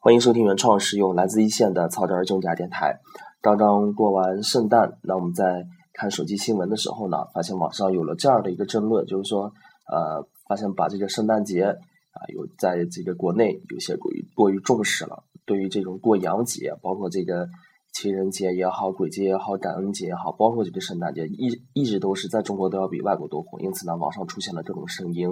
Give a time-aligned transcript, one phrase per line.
[0.00, 3.00] 欢迎收听原创实用来自一线的草根儿竞价电台。
[3.40, 9.52] 刚刚过完圣诞，那我们在看手机新闻的时候呢，发现网上有了这样的一个争论，就是说，
[9.90, 15.24] 呃，发现把这个圣诞节啊，有在这个国内有些过于过于重视了。
[15.44, 17.48] 对于这种过洋节，包括这个
[17.92, 23.58] 情人节也好、鬼节也好、感恩节也好，包括这个圣诞节，一一直都是在中国都要比外国多火。
[23.58, 25.28] 因此呢，网上出现了各种声音，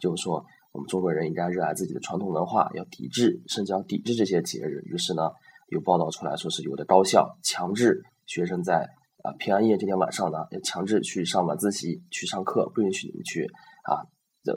[0.00, 0.42] 就是说。
[0.78, 4.80] 我们中国人应该热爱自己的传统文化，要抵制，甚至要抵制这些节日。
[4.86, 5.22] 于是呢，
[5.70, 8.88] 有报道出来说是有的高校强制学生在
[9.24, 13.44] 啊平安夜这天晚上呢，要强制去上晚自习去上课，不允许你们去
[13.82, 14.06] 啊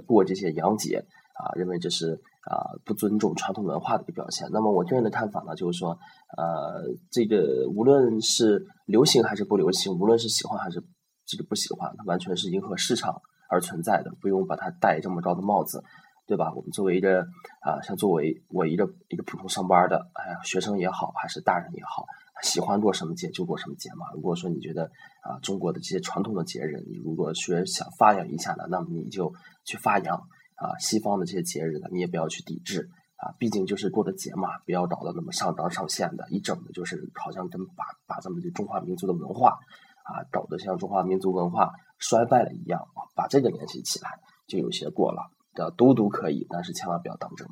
[0.06, 4.48] 过这些洋节啊，认为这是啊不尊重传统文化的一个表现。
[4.52, 5.98] 那么我个人的看法呢，就是说，
[6.38, 10.84] 呃，这个无论是流行还是不流行，无论是喜欢还是
[11.26, 13.20] 这个不喜欢，它完全是迎合市场。
[13.54, 15.84] 而存在的，不用把它戴这么高的帽子，
[16.28, 16.54] 对吧？
[16.56, 17.22] 我们作为一个
[17.60, 22.06] 啊，像作为我一个一个普通上班的，哎呀，学生也好，还是大人也好，
[22.42, 24.06] 喜欢过什么节就过什么节嘛。
[24.14, 24.86] 如果说你觉得
[25.24, 29.34] 啊，中国的这些传统的节日，你如果说想发扬一下呢，那么你就
[29.66, 30.16] 去发扬
[30.56, 30.78] 啊。
[30.80, 39.58] 西方的这些节日呢，你也不要去抵制啊，毕竟就是过的节嘛，不要搞得那么上纲上线的，一整的就是好像跟把把咱们这中华民族的文化。
[40.04, 43.06] 啊，搞得像中华民族文化衰败了一样啊！
[43.16, 44.10] 把这个联系起来，
[44.48, 45.30] 就有些过了。
[45.54, 47.48] 的读读可以，但是千万不要当真。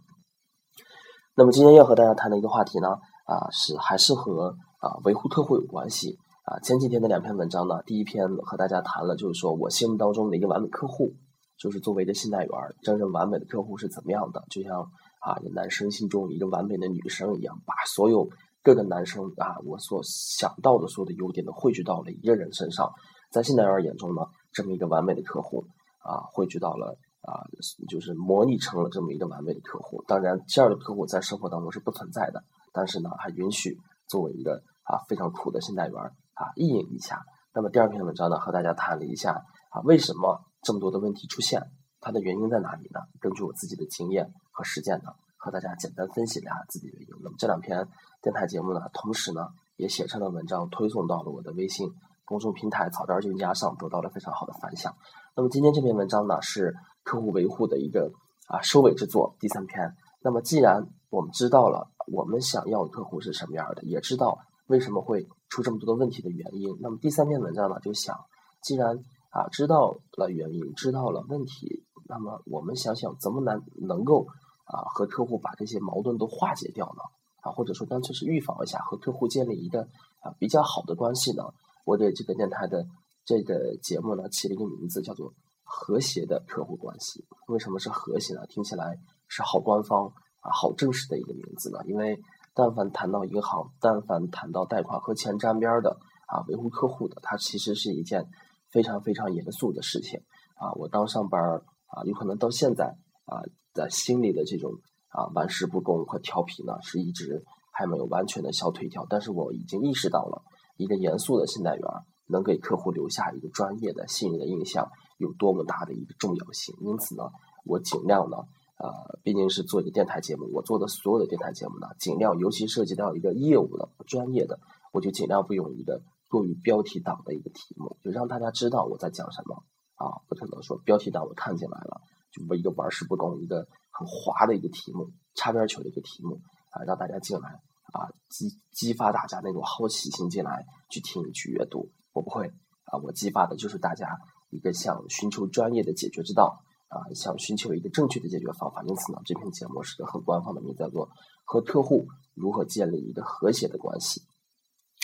[1.35, 2.87] 那么今天要和大家谈的一个话题呢，
[3.25, 6.59] 啊，是还是和啊维护客户有关系啊。
[6.59, 11.13] 前几天的两篇文章呢，第一篇和大家谈了，就是说我心目当中的一个完美客户，
[11.57, 12.51] 就是作为一个信贷员，
[12.83, 14.43] 真正完美的客户是怎么样的？
[14.49, 14.81] 就像
[15.21, 18.29] 啊男生心中一个完美的女生一样，把所有。
[18.61, 22.91] 各个男生啊，我所想到的所有的优点都汇聚到了一个人身上，
[23.31, 25.65] 在信贷员眼中呢，这么一个完美的客户
[26.03, 27.43] 啊，汇聚到了啊，
[27.87, 30.03] 就是模拟成了这么一个完美的客户。
[30.07, 35.95] 当然，这样的客户在生活当中是不存在的，但是呢，还允许作为一个啊非常苦的信贷员
[36.33, 37.21] 啊意淫一下。
[37.53, 39.33] 那么第二篇文章呢，和大家谈了一下
[39.71, 41.61] 啊，为什么这么多的问题出现，
[41.99, 42.99] 它的原因在哪里呢？
[43.19, 45.11] 根据我自己的经验和实践呢。
[45.41, 47.15] 和大家简单分析一下自己的原因。
[47.23, 47.87] 那么这两篇
[48.21, 51.89] 电台节目呢，同时呢也写成了文章，推送到了我的微信
[52.25, 54.93] 公众平台“草根儿家”上，得到了非常好的反响。
[55.37, 56.75] 那么今天这篇文章呢，是
[57.09, 58.11] 客户维护的一个
[58.47, 59.95] 啊收尾之作，第三篇。
[60.21, 64.37] 那么既然我们知道了我们想要的客户是什么样的，也知道
[64.67, 68.15] 为什么会出这么多的问题的原因，那么第三篇文章呢，就想
[68.61, 68.95] 既然
[69.31, 74.27] 啊知道了原因，知道了问题，那么我们想想怎么能能够。
[74.71, 77.01] 啊，和客户把这些矛盾都化解掉呢？
[77.41, 79.81] 啊，或者说干脆是预防一下，和客户建立一个
[80.21, 81.43] 啊比较好的关系呢？
[81.85, 82.85] 我给这个电台的
[83.25, 85.33] 这个节目呢起了一个名字，叫做
[85.79, 87.25] “和谐的客户关系”。
[87.47, 88.45] 为什么是和谐呢？
[88.47, 88.97] 听起来
[89.27, 90.07] 是好官方
[90.41, 91.79] 啊，好正式的一个名字呢？
[91.85, 92.19] 因为
[92.53, 95.97] 但凡谈到银行，但凡谈到贷款和钱沾边的
[96.27, 98.25] 啊，维护客户的，它其实是一件
[98.69, 100.19] 非常非常严肃的事情
[100.55, 100.73] 啊。
[100.73, 101.41] 我刚上班
[101.87, 103.41] 啊，有可能到现在啊。
[103.71, 104.73] 在心里的这种
[105.09, 109.05] 啊玩世不恭和调皮呢，是一直还没有完全的消退掉。
[109.07, 110.41] 但是我已经意识到了，
[110.75, 111.83] 一个严肃的信贷员
[112.25, 114.89] 能给客户留下一个专业的、信任的印象，
[115.19, 116.75] 有多么大的一个重要性。
[116.81, 117.23] 因此呢，
[117.63, 118.37] 我尽量呢，
[118.79, 124.59] 呃，毕竟是做一个电台节目，我做的所有的电台节目呢，尽量，尤其涉及到一个业务的、专业的，
[124.91, 129.63] 我就尽量不用一个过于标题党的一个题目，就让大家知道我在讲什么
[129.95, 132.01] 啊，不可能说标题党我看进来了。
[132.31, 137.49] 就我一个玩世不恭、一个很滑的一个题目，擦边球的一个题目啊，让大家进来
[137.91, 141.89] 啊，激激发大家那种好奇心进来去听去阅读。
[142.13, 142.45] 我不会
[142.85, 144.07] 啊，我激发的就是大家
[144.49, 148.83] 一个想寻求专业的解决之道啊，想寻求一个正确的解决方法。
[148.83, 151.09] 因此呢，这篇节目是个很官方的名字，叫做
[151.45, 154.21] 和客户如何建立一个和谐的关系。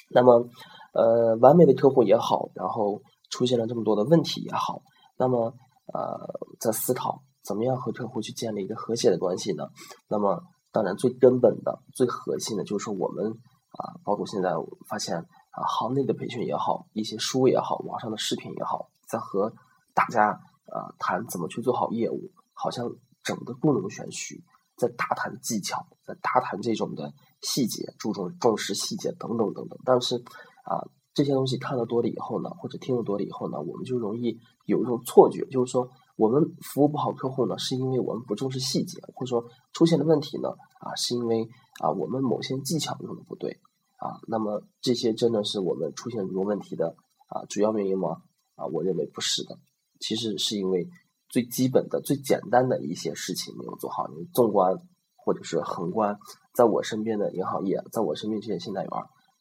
[0.10, 0.48] 那么，
[0.94, 4.82] 呃，完美的客户也好，然后出现了这么多的问题也好，
[5.18, 5.54] 那么。
[5.94, 6.18] 呃，
[6.60, 9.66] 在思考怎么样和客户去建立一个和谐的关系呢？
[10.10, 10.42] 那么，
[10.72, 13.28] 当然最根本的、最核心的，就是我们
[13.70, 19.54] 啊，包括现在我发现啊，行内的培训也好，一些书也好，网上的视频也好，在和
[19.94, 22.90] 大家啊谈怎么去做好业务，好像
[23.24, 24.44] 整的故弄玄虚，
[24.78, 29.80] 在大谈技巧，在大谈这种的细节，注重重视细节等等等等。
[29.86, 30.16] 但是
[30.64, 30.86] 啊。
[31.16, 40.50] 这些东西看得多了以后呢，或者听得多了以后呢，我们就容易有一种错觉，就是说我们服务不好客户呢，是因为我们不重视细节，或者说出现的问题呢，
[40.82, 41.48] 啊，是因为
[41.80, 43.62] 啊我们某些技巧用的不对
[43.96, 44.20] 啊。
[44.28, 46.98] 那么这些真的是我们出现很多问题的
[47.30, 48.18] 啊主要原因吗？
[48.56, 49.58] 啊，我认为不是的，
[50.00, 50.88] 其实是因为
[51.30, 54.08] 最基本的、最简单的一些事情没有做好。
[54.08, 54.76] 你纵观
[55.16, 56.18] 或者是横观
[56.54, 58.92] 在我身边的银行业，在我身边这些信贷员，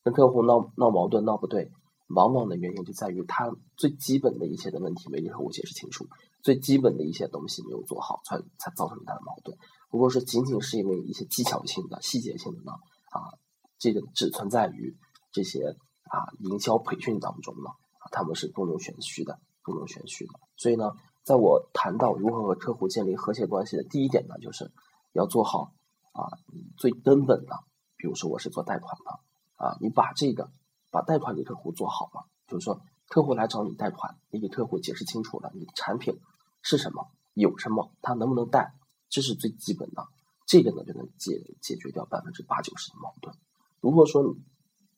[0.02, 1.70] 跟客户闹闹矛盾闹不对，
[2.08, 6.06] 往往的原因就在于他最基本的一些的问题没给客户解释清楚，
[6.42, 9.56] 最基本的一些东西没有做好，才才造成他的矛盾。
[9.90, 12.72] 如果说仅仅是因为一些技巧性的、细节性的呢，
[13.12, 13.30] 啊，
[13.78, 14.96] 这个只存在于
[15.32, 15.76] 这些
[16.10, 17.70] 啊营销培训当中呢，
[18.14, 20.32] 他们是故弄玄虚的，故弄玄虚的。
[20.56, 20.92] 所以呢，
[21.24, 24.70] 在我谈到如何和客户建立和谐关系的第一点呢，就是
[25.12, 25.72] 要做好
[26.12, 26.30] 啊
[26.76, 27.58] 最根本的，
[27.96, 30.52] 比如说我是做贷款的啊，你把这个
[30.92, 36.20] 把贷款给客户做好了，就是说客户来找你贷款，你给客户解释清楚了你的产品
[36.62, 38.72] 是什么，有什么，他能不能贷，
[39.08, 40.06] 这是最基本的，
[40.46, 43.34] 这个呢就能解解决掉百分之八九十的矛盾。
[43.80, 44.34] 如果说你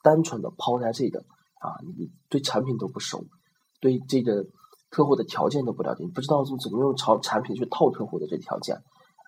[0.03, 1.25] 单纯的抛开这个
[1.61, 3.25] 啊，你对产品都不熟，
[3.81, 4.47] 对这个。
[4.89, 8.81] 客户的条件都不了解，你不知道怎么用产产品去套客户的这条件，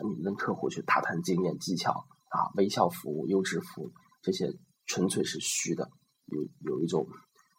[0.09, 1.91] 你跟客户去打探经验技巧
[2.31, 3.91] 啊，微笑服务、优质服务
[4.23, 4.55] 这些
[4.87, 5.91] 纯粹是虚的，
[6.27, 7.07] 有有一种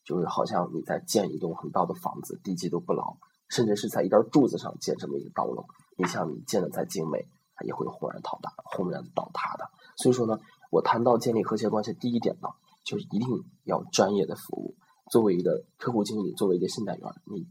[0.06, 3.18] 就是好像你在建一栋很高的房子，地基都不牢，
[3.50, 5.66] 甚至是在一根柱子上建这么一个高楼，
[5.98, 9.70] 你像你建的再精美，它也会轰然倒塌，轰然倒塌的。
[9.98, 10.40] 所以说呢，
[10.72, 12.48] 我谈到建立和谐关系，第一点呢，
[12.90, 13.22] 就一定
[13.66, 14.76] 要专业的服务。
[15.12, 17.46] 作为一个客户经理，作为一个信贷员，你。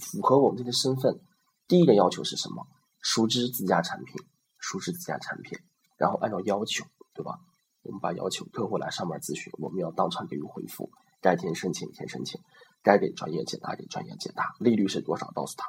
[0.00, 1.20] 符合我们这个身份，
[1.68, 2.66] 第一个要求是什么？
[3.02, 4.16] 熟知自家产品，
[4.58, 5.58] 熟知自家产品，
[5.98, 7.38] 然后按照要求，对吧？
[7.82, 10.90] 我们把要求客户来上门咨询，我们要当场给予回复，
[11.20, 12.40] 该填申请填申请，
[12.82, 15.66] 该给专业解答给专业解答，利率是多少告诉他，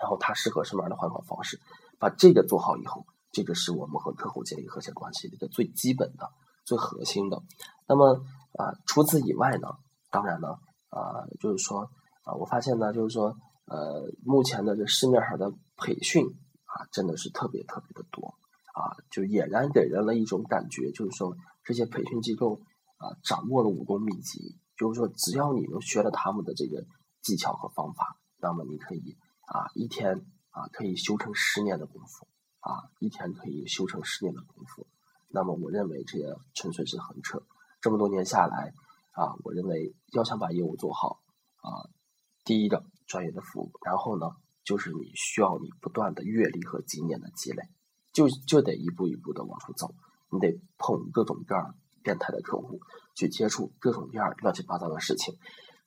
[0.00, 1.60] 然后他适合什么样的还款方式，
[1.98, 6.32] 把这个做好以后，这个是我们和客户建立和谐关系的一个最基本的、
[6.68, 7.42] 最核心的。
[7.88, 8.22] 那么
[8.58, 9.68] 啊，除此以外呢，
[10.10, 10.48] 当然呢，
[10.90, 11.90] 啊，就是说。
[12.28, 13.34] 啊，我发现呢，就是说，
[13.64, 16.26] 呃，目前的这市面上的培训
[16.66, 18.34] 啊，真的是特别特别的多
[18.74, 21.34] 啊，就俨然给人了一种感觉，就是说
[21.64, 22.60] 这些培训机构
[22.98, 26.84] 啊，掌握了武功秘籍，就是说只要你能学了他们的这个
[27.22, 29.16] 技巧和方法，那么你可以
[29.46, 32.28] 啊，一天啊可以修成十年的功夫
[32.60, 34.86] 啊，一天可以修成十年的功夫。
[35.28, 37.42] 那么我认为这也纯粹是横扯。
[37.80, 38.72] 这么多年下来
[39.12, 41.20] 啊，我认为要想把业务做好
[41.60, 41.88] 啊。
[42.44, 44.26] 第一个专业的服务，然后呢，
[44.64, 47.62] 就是你需要你不断的阅历和经验的积累，
[48.12, 49.94] 就就得一步一步的往出走，
[50.30, 52.80] 你得碰各种各样变态的客户，
[53.14, 55.36] 去接触各种各样乱七八糟的事情，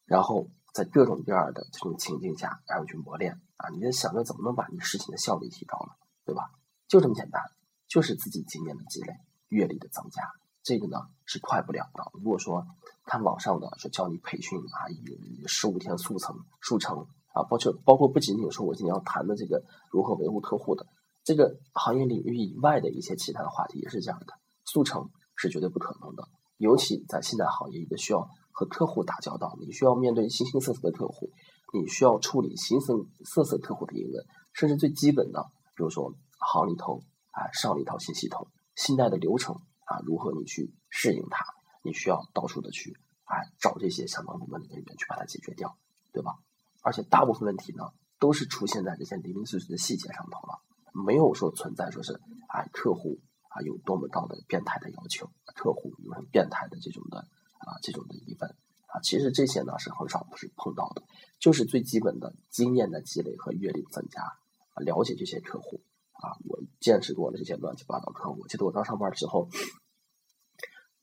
[0.05, 6.51] 然后在各种各样的这种情境下，然后去磨练啊，你在想着怎么能把你事情的效率提高了，对吧？
[6.87, 7.41] 就这么简单，
[7.87, 9.13] 就是自己经验的积累，
[9.51, 10.23] 阅历的增加。
[10.63, 12.03] 这个呢是快不了的。
[12.13, 12.65] 如果说
[13.05, 20.85] 看网上的说教你培训啊，以十五天速成速成啊，包括包括不仅仅说我今天要谈的这个如何维护客户的
[21.23, 24.33] 这个行业领域以外的一些其他的话题也是这样的，
[24.65, 26.27] 速成是绝对不可能的。
[26.57, 31.31] 尤其在现在行业一个需要和客户打交道，你需要面对形形色色的客户，
[31.73, 35.41] 你需要处理形形色色客户的疑问，甚至最基本的，
[35.75, 37.01] 比如说行里头
[37.31, 38.47] 啊上了一套新系统，
[38.81, 39.61] 信贷的流程。
[39.91, 41.43] 啊，如何你去适应它？
[41.83, 42.95] 你需要到处的去
[43.25, 45.75] 啊找这些相关部门的人员去把它解决掉，
[46.13, 46.39] 对吧？
[46.81, 50.61] 而且大部分问题呢，都是出现在这些零零碎碎的细节上头了，
[50.93, 52.13] 没有说存在说是
[52.47, 53.19] 啊客户
[53.49, 58.49] 啊有多么高的变态的要求，客户有很变态的这种的啊这种的疑问
[58.87, 61.03] 啊，其实这些呢是很少不是碰到的，
[61.37, 65.81] 就是最基本的经验的积累和阅历增加啊，了解这些客户
[66.21, 69.47] 啊，我见识过了这些乱七八糟的客户，记得我刚上班的时候。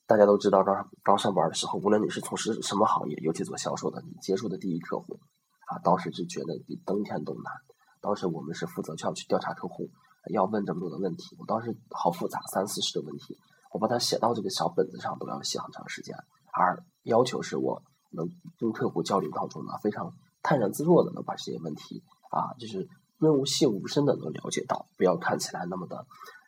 [0.07, 5.21] 大家都知道，刚刚上班的时候，无论你是从事什么行业，尤其做销售的，你接触的第一客户，
[5.67, 7.53] 啊，当时就觉得比登天都难。
[8.01, 9.91] 当时我们是负责要去调查客户，
[10.33, 13.37] 要问这么多的问题，我当时好复杂，三四十的问题，
[13.71, 16.17] 我把它写到这个小本子上，都要写很长时间。
[16.55, 18.27] 而要求是我能
[18.59, 20.11] 跟客户交流当中呢，非常
[20.43, 26.07] 泰然自若的能把这些问题啊，就是润物细无声的能了解到，不要看起来那么的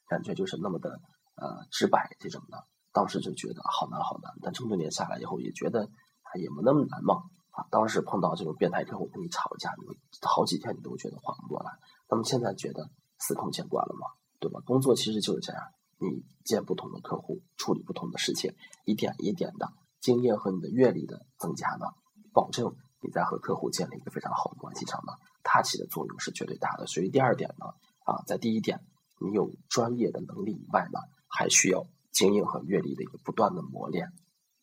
[0.09, 1.01] 感觉就是那么的
[1.37, 2.65] 呃直白这种的。
[2.93, 7.23] 当时就觉得好难好难，但这么多年下来以后，也觉得啊也没那么难嘛。
[7.51, 11.73] 啊，当时碰到这种变态客户跟你吵架，你好几天你都觉得缓不过来。
[12.09, 14.07] 那么现在觉得司空见惯了嘛，
[14.39, 14.61] 对吧？
[14.65, 15.61] 工作其实就是这样，
[15.99, 19.69] 你见不同的客户，处理不同的事情，一点一点的
[20.01, 21.87] 经验和你的阅历的增加呢，
[22.33, 22.73] 保证
[23.03, 26.87] 你在和客户建立一个非常好的关系上呢，它起的作用是绝对大的。
[26.87, 27.67] 所以第二点呢，
[28.05, 28.81] 啊，在第一点
[29.19, 31.87] 你有专业的能力以外呢，还需要。
[32.13, 34.13] 经验和阅历的一个不断的磨练，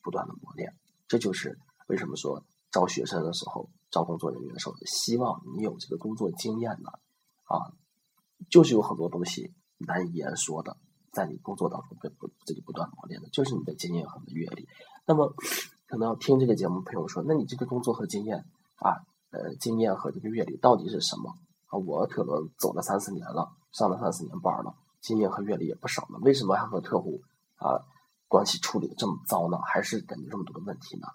[0.03, 0.75] 不断的磨练，
[1.07, 1.57] 这就是
[1.87, 6.89] 为什么说招学生的时候，招工作人员的时候，希望你有这个工作经验呢，
[7.45, 7.71] 啊，
[8.49, 10.75] 就是有很多东西难以言说的，
[11.13, 14.67] 在你工作当中被不这个不断磨练的，就是你的经验和你的阅历。
[15.05, 15.33] 那么，
[15.87, 19.07] 可能要听这个节目朋友说，那你这个工作和经验啊，
[19.37, 21.29] 呃，经验和这个阅历到底是什么
[21.67, 21.77] 啊？
[21.77, 27.21] 我可能走了三四年了，上了三四年班了，经验和阅历也不少了，为什么还和客户
[27.57, 27.85] 啊
[28.27, 29.59] 关系处理的这么糟呢？
[29.63, 31.07] 还是感觉这么多的问题呢？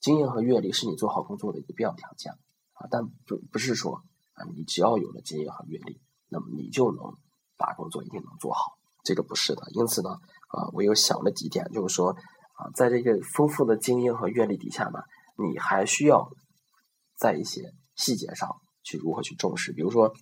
[0.00, 2.32] 经验和阅历是你做好工作的一个必要条件
[2.72, 4.02] 啊，但不不是说
[4.34, 7.14] 啊，你只要有了经验和阅历，那么你就能
[7.56, 8.72] 把工作一定能做好，
[9.04, 9.62] 这个不是的。
[9.74, 10.10] 因此呢，
[10.48, 12.16] 啊，我又想了几点，就是说。
[12.60, 14.98] 啊，在这个丰富的经验和阅历底下呢，
[15.38, 16.30] 你还需要
[17.20, 19.72] 在一些细节上去如何去重视。
[19.72, 20.14] 比如说，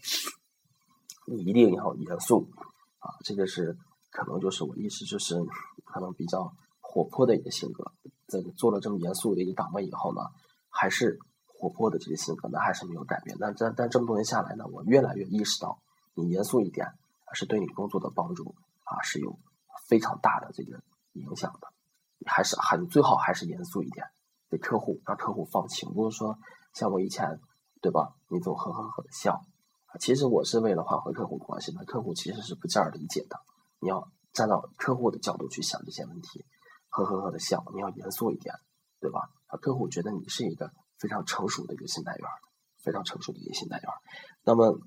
[1.26, 2.50] 你一定要严肃
[2.99, 3.78] 啊，这个是
[4.11, 5.37] 可能就是我意思就是
[5.85, 7.93] 可能比较活泼的一个性格。
[8.26, 10.21] 在做了这么严肃的一个岗位以后呢，
[10.69, 13.37] 还是活泼的这个性格，呢还是没有改变。
[13.38, 15.81] 但但但这么多年下来呢，我越来越意识到，
[16.14, 16.87] 你严肃一点
[17.33, 19.38] 是对你工作的帮助啊是有
[19.87, 21.69] 非常大的这个影响的。
[22.26, 24.05] 还是还最好还是严肃一点，
[24.50, 25.88] 对客户让客户放心。
[25.95, 26.37] 不是说
[26.78, 27.40] 像我以前，
[27.82, 28.14] 对吧？
[28.28, 29.44] 你总呵呵呵的笑，
[29.99, 31.85] 其实我是为了挽回客户关系的。
[31.85, 33.37] 客户其实是不这样理解的。
[33.80, 36.44] 你要站到客户的角度去想这些问题，
[36.88, 38.54] 呵呵呵的笑，你要严肃一点，
[39.00, 39.28] 对吧？
[39.49, 40.70] 啊，客户觉得你是一个
[41.00, 42.28] 非常成熟的一个信贷员，
[42.85, 43.90] 非常成熟的一个信贷员。
[44.44, 44.78] 那么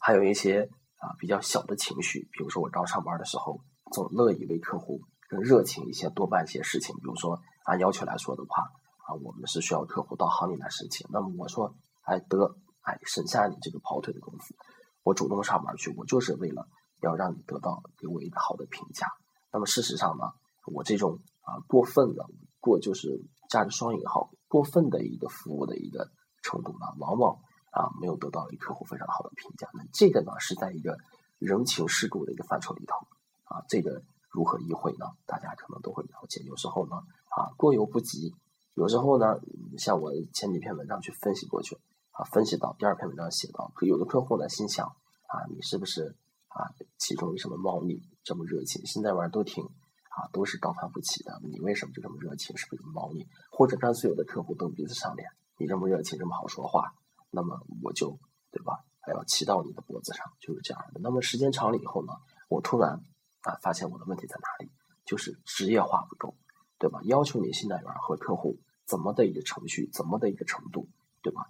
[0.00, 3.58] 还有一些啊比较小的情绪，比如说我刚上班的时候，
[3.90, 5.00] 总乐意为客户。
[5.26, 6.94] 更热情一些，多办一些事情。
[6.96, 8.70] 比如说，按要求来说的话，
[9.06, 11.06] 啊，我们是需要客户到行里来申请。
[11.10, 14.54] 那么我说，哎，得，哎，省下你这个跑腿的功夫，
[15.02, 16.66] 我主动上门去，我就是为了
[17.00, 19.06] 要让你得到给我一个好的评价。
[19.52, 20.24] 那么事实上呢，
[20.66, 22.26] 我这种啊过分的
[22.60, 26.10] 过就是加着双引号过分的一个服务的一个
[26.42, 27.36] 程度呢，往往
[27.70, 29.68] 啊没有得到一客户非常好的评价。
[29.74, 30.96] 那这个呢是在一个
[31.38, 32.96] 人情世故的一个范畴里头
[33.44, 34.02] 啊，这个。
[34.34, 35.06] 如何意会呢？
[35.26, 36.40] 大家可能都会了解。
[36.42, 36.96] 有时候呢，
[37.28, 38.34] 啊，过犹不及。
[38.74, 39.40] 有时候呢，
[39.78, 41.76] 像我前几篇文章去分析过去，
[42.10, 46.16] 啊，分析到第二篇文章写到，有的客户呢心想，啊，你是不是
[46.48, 48.84] 啊，其中有什么猫腻这么热情？
[48.86, 52.56] 现在玩都挺啊，都是高攀不起的，你为什么就这么热情？
[52.56, 53.26] 是不是有猫腻？
[53.50, 56.94] 或者干脆有的客户蹬鼻子上脸，你这么热情，这么好说话，
[57.30, 58.18] 那么我就
[58.50, 58.84] 对吧？
[59.00, 61.00] 还要骑到你的脖子上，就是这样的。
[61.00, 62.12] 那么时间长了以后呢，
[62.48, 63.00] 我突然。
[63.44, 64.72] 啊，发现我的问题在哪里？
[65.04, 66.34] 就是职业化不够，
[66.78, 67.00] 对吧？
[67.04, 70.88] 要求你信贷员和客户怎么的一个程序，怎么的一个程度，
[71.22, 71.42] 对吧？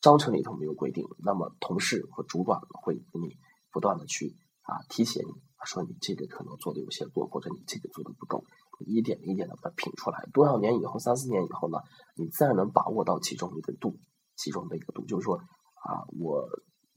[0.00, 3.36] 章程里头没有规定，那么同事和主管会给你
[3.72, 5.32] 不断的去啊提醒你，
[5.64, 8.44] 说你这个可能做的有些过，或者你这个做的不够，
[8.86, 10.28] 一点一点的把它品出来。
[10.32, 11.78] 多少年以后，三四年以后呢，
[12.16, 13.98] 你自然能把握到其中一个度，
[14.36, 16.46] 其中的一个度，就是说啊，我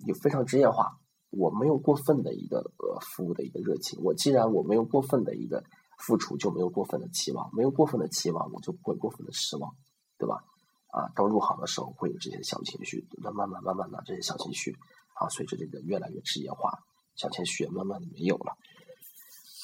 [0.06, 0.98] 有非常职业化。
[1.32, 5.63] 我没有过分的一个呃服务的一个热情，我既然我没有过分的一个
[6.01, 9.72] 付出，就没有过分的期望，没有过分的期望，我就不会过分的失望，
[10.17, 10.43] 对吧？
[10.91, 14.75] 啊，刚入行的时候会有这些小情绪，那慢慢慢慢的这些小情绪
[15.15, 16.72] 啊，随着这个越来越职业化，
[17.15, 18.58] 小情绪慢慢的没有了。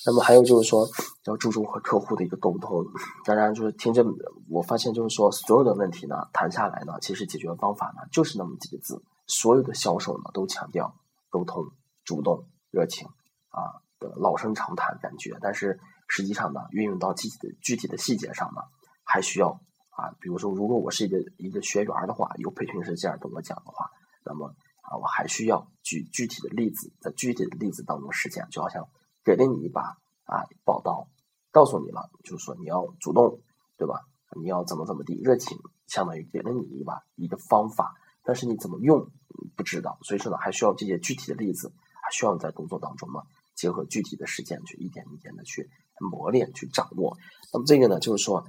[0.06, 0.88] 那么还有就是说，
[1.26, 2.86] 要注重和客户的一个沟通。
[3.26, 4.06] 当然，就是听这，
[4.50, 9.04] 我发现就是说，所有的问题呢，谈下来呢，其实解决方法呢，就是那么几个字。
[9.28, 10.96] 所有的销售呢，都强调。
[11.30, 11.62] 沟通、
[12.06, 13.06] 主动、热情
[13.50, 15.78] 啊的老生常谈感觉，但是
[16.08, 18.62] 实际上呢，运用到具体的具体的细节上呢，
[19.04, 23.92] 还需要啊，比如说，如果我是一个一个学员的话，有培训师这样跟我讲的话，
[24.24, 28.88] 那么啊，我还需要举具体的例子，在具体的例子当中实践，就好像
[29.24, 31.08] 给了你一把啊宝刀，
[31.52, 33.42] 告诉你了，就是说你要主动，
[33.78, 34.02] 对吧？
[34.36, 39.10] 你要怎么怎么地，热情相当于给了你一把一个方法，但是你怎么用？
[39.56, 41.72] 不知道，所以说呢，还需要这些具体的例子，
[42.02, 43.22] 还需要你在工作当中呢，
[43.56, 47.18] 结合具体的实践去一点一点的去磨练、去掌握。
[47.54, 48.46] 那么这个呢，就是说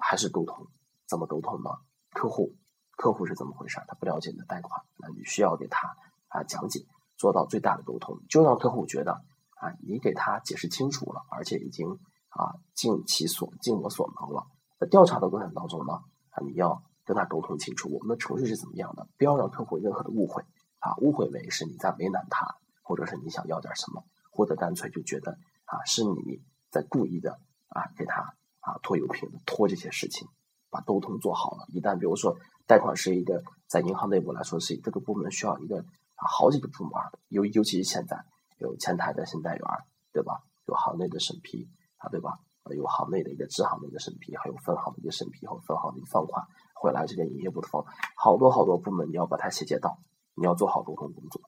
[0.00, 0.66] 还是沟通，
[1.08, 1.70] 怎么沟通呢？
[2.12, 2.54] 客户，
[2.96, 3.80] 客户是怎么回事？
[3.86, 5.94] 他不了解你的贷款，那你需要给他
[6.28, 6.80] 啊讲解，
[7.16, 11.88] 做到最大的沟通，就让客户觉得啊，你给他解释清楚了，而且已经
[12.30, 14.46] 啊尽其所尽我所能了。
[14.78, 15.94] 在调查的过程当中呢，
[16.30, 16.82] 啊你要。
[17.08, 20.42] 跟他沟通清楚，我们的程序是怎么样的，不要让客户任何的误会
[20.78, 22.46] 啊，误会为是你在为难他，
[22.82, 25.32] 或者是你想要点什么，或者干脆就觉得
[25.64, 30.28] 啊是你在故意的啊给他啊拖油瓶拖这些事情，
[30.70, 31.66] 把沟通做好了。
[31.68, 36.92] 一旦比如说贷款是一个在银行内部来说是这个部门需要一个啊好几个部门，
[37.28, 38.24] 尤尤其是现在
[38.58, 39.64] 有前台的信贷员，
[40.12, 40.42] 对吧？
[40.66, 42.38] 有行内的审批啊，对吧？
[42.76, 46.44] 有行内的一个支行的一个审批，还有分行的一个审批和分行的一个放款。
[46.74, 47.82] 回来这个营业部的方，
[48.14, 49.98] 好多好多部门你要把它衔接到，
[50.34, 51.40] 你要做好沟通工作，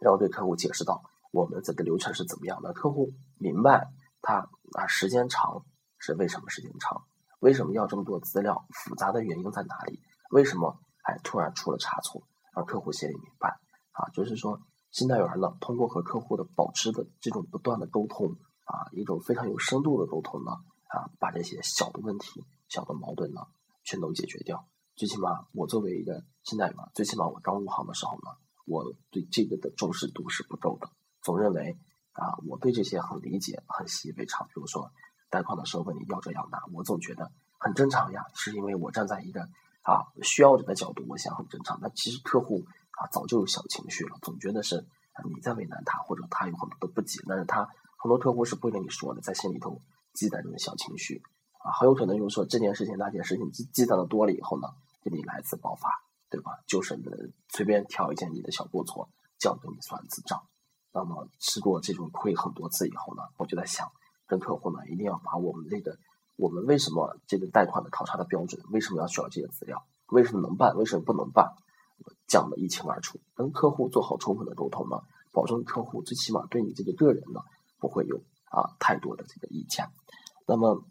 [0.00, 1.02] 然后对客户解释到
[1.32, 3.90] 我们整个流程是怎么样的，客户明白
[4.20, 5.64] 他啊时间长
[5.98, 7.04] 是为什么时间长，
[7.40, 12.22] 为什么要这么多资料，复杂的原因在哪里，为什么哎突然出了差错，
[12.54, 13.58] 让客户心里明白
[13.92, 20.52] 啊，就是说信贷员呢通过和客户的保持的这种不断的沟通啊，一种非常有深度的沟通呢
[20.88, 23.40] 啊，把这些小的问题、小的矛盾呢
[23.84, 24.68] 全都解决掉。
[24.96, 30.90] 最起码我作为一个信贷员，最起码我刚入行的时候呢，我对这个的重视度是不够的。
[31.22, 31.78] 总认为
[32.18, 34.46] 啊，我对这些很理解，很习以为常。
[34.48, 34.90] 比如说，
[35.30, 39.48] 贷款的时候问你要这要那，我总觉得很正常呀，是因为我站在一个
[39.82, 41.78] 啊需要者的角度，我想很正常。
[41.80, 42.64] 那其实客户
[42.98, 44.84] 啊早就有小情绪了，总觉得是
[45.24, 47.20] 你在为难他，或者他有很多的不解。
[47.28, 47.64] 但是他
[47.96, 49.80] 很多客户是不会跟你说的，在心里头
[50.12, 51.22] 积攒这种小情绪
[51.58, 54.68] 啊，很有可能就是说这件事情那件事情积积攒的多了以后呢，
[55.02, 55.88] 给你来一次爆发，
[56.30, 56.58] 对吧？
[56.66, 56.98] 就是
[57.48, 59.08] 随便挑一件你的小过错，
[59.38, 60.42] 叫给你算一次账。
[60.92, 63.86] 那么吃过这种亏很多次以后呢，我就在想，
[64.26, 65.96] 跟客户呢一定要把我们这个，
[66.36, 71.52] 我们为什么这个贷款的考察的标准，为什么要需要这些资料，为什么能办，为什么不能办，
[72.26, 74.96] 讲的一清二楚，跟客户做好充分的沟通呢，
[75.30, 77.40] 保证客户最起码对你这个个人呢
[77.78, 78.16] 不会有
[78.46, 79.86] 啊太多的这个意见。
[80.46, 80.84] 那么，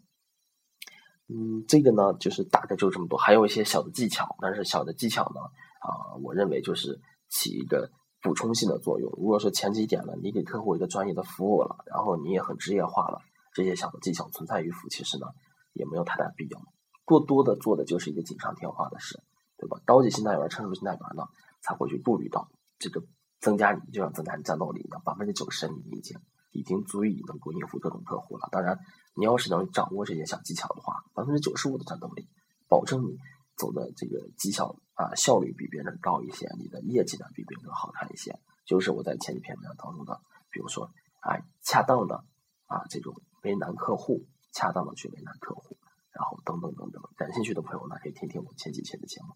[1.28, 5.40] 嗯，这个呢就是大概就这么多，还有一些小的技巧，但是小的技巧呢
[5.80, 7.90] 啊，我认为就是起一个。
[8.20, 9.10] 补充性的作用。
[9.16, 13.20] 如果说前几点呢，你给客户一个专业的服务了，然后你也很职业化了，
[13.54, 15.26] 这些小的技巧存在与否，其实呢
[15.72, 16.60] 也没有太大必要。
[17.04, 19.22] 过多的做的就是一个锦上添花的事，
[19.56, 19.80] 对吧？
[19.84, 21.24] 高级信贷员、成熟信贷员呢
[21.62, 22.48] 才会去顾虑到
[22.78, 23.02] 这个
[23.40, 26.18] 增加你，就像增加你战斗力一样，百分之九十你已经
[26.52, 28.48] 已经足以能够应付各种客户了。
[28.50, 28.78] 当然，
[29.14, 32.28] 你要是能掌握这些小技巧的话，百分之九十五的战斗力，
[32.68, 33.16] 保证你。
[33.58, 38.36] 走的这个绩效啊效率比别人高一些，你的业绩呢比别人好看一些，
[38.66, 40.90] 就是我在前几篇文章当中的，比如说
[41.20, 42.24] 啊恰当的
[42.66, 45.76] 啊这种为难客户，恰当的去为难客户，
[46.10, 49.28] 然后等等等等，感兴趣的朋友呢可以听听我前几期的节目。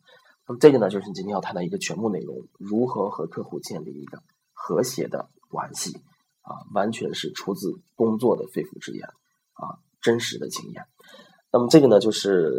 [0.48, 4.20] 那么这个呢就是你今天要谈的一个全部内容，如何和客户建立一个
[4.52, 6.02] 和谐的关系
[6.40, 9.06] 啊，完全是出自工作的肺腑之言
[9.52, 10.84] 啊，真实的经验。
[11.52, 12.50] 那么这个呢，就是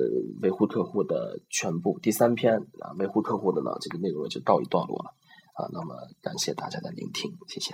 [0.41, 5.15] 维护客户的全部第三篇啊，维护客户的呢，这个内容就告一段落了
[5.55, 5.67] 啊。
[5.73, 7.73] 那么感谢大家的聆听，谢谢。